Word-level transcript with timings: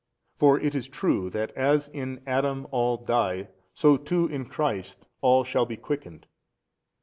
For 0.39 0.59
it 0.59 0.73
is 0.73 0.87
true, 0.87 1.29
that 1.29 1.51
as 1.51 1.87
in 1.89 2.21
Adam 2.25 2.65
all 2.71 2.97
die 2.97 3.49
so 3.71 3.97
too 3.97 4.25
in 4.25 4.45
Christ 4.45 5.05
all 5.21 5.43
shall 5.43 5.67
be 5.67 5.77
quickened. 5.77 6.25